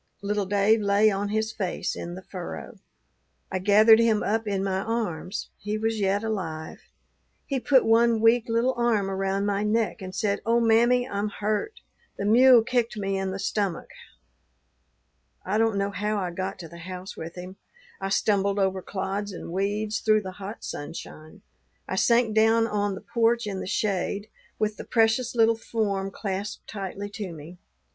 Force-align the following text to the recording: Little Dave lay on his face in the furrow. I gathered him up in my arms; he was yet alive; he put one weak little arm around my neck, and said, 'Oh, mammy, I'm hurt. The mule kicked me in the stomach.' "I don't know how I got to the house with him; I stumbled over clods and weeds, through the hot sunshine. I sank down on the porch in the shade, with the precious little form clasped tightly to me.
Little 0.23 0.47
Dave 0.47 0.81
lay 0.81 1.11
on 1.11 1.29
his 1.29 1.51
face 1.51 1.95
in 1.95 2.15
the 2.15 2.23
furrow. 2.23 2.79
I 3.51 3.59
gathered 3.59 3.99
him 3.99 4.23
up 4.23 4.47
in 4.47 4.63
my 4.63 4.79
arms; 4.79 5.49
he 5.59 5.77
was 5.77 5.99
yet 5.99 6.23
alive; 6.23 6.79
he 7.45 7.59
put 7.59 7.85
one 7.85 8.19
weak 8.19 8.49
little 8.49 8.73
arm 8.73 9.11
around 9.11 9.45
my 9.45 9.61
neck, 9.61 10.01
and 10.01 10.15
said, 10.15 10.41
'Oh, 10.43 10.59
mammy, 10.59 11.07
I'm 11.07 11.29
hurt. 11.29 11.81
The 12.17 12.25
mule 12.25 12.63
kicked 12.63 12.97
me 12.97 13.15
in 13.19 13.29
the 13.29 13.37
stomach.' 13.37 13.91
"I 15.45 15.59
don't 15.59 15.77
know 15.77 15.91
how 15.91 16.17
I 16.17 16.31
got 16.31 16.57
to 16.61 16.67
the 16.67 16.79
house 16.79 17.15
with 17.15 17.35
him; 17.35 17.57
I 17.99 18.09
stumbled 18.09 18.57
over 18.57 18.81
clods 18.81 19.31
and 19.31 19.51
weeds, 19.51 19.99
through 19.99 20.21
the 20.21 20.31
hot 20.41 20.63
sunshine. 20.63 21.43
I 21.87 21.95
sank 21.95 22.33
down 22.33 22.65
on 22.65 22.95
the 22.95 23.01
porch 23.01 23.45
in 23.45 23.59
the 23.59 23.67
shade, 23.67 24.29
with 24.57 24.77
the 24.77 24.83
precious 24.83 25.35
little 25.35 25.57
form 25.57 26.09
clasped 26.09 26.67
tightly 26.67 27.11
to 27.11 27.31
me. 27.31 27.59